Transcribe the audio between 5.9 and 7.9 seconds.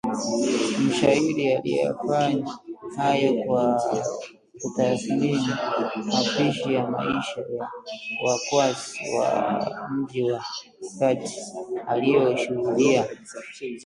mapisi ya maisha ya